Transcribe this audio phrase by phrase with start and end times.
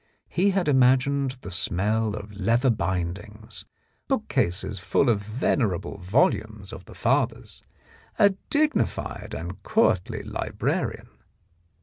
[0.29, 3.65] He had imagined the smell of leather bindings,
[4.07, 7.61] bookcases full of venerable volumes of the fathers,
[8.17, 11.09] a dignified and courtly librarian.